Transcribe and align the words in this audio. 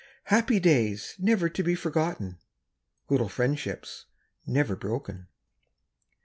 Happy 0.33 0.59
days 0.59 1.13
never 1.19 1.47
to 1.47 1.61
be 1.61 1.75
forgotten; 1.75 2.39
little 3.07 3.29
friendships 3.29 4.05
never 4.47 4.75
broken. 4.75 5.27